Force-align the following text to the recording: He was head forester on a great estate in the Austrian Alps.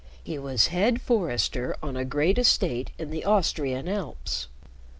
He 0.23 0.39
was 0.39 0.69
head 0.73 0.99
forester 0.99 1.75
on 1.83 1.95
a 1.95 2.03
great 2.03 2.39
estate 2.39 2.89
in 2.97 3.11
the 3.11 3.23
Austrian 3.23 3.87
Alps. 3.87 4.47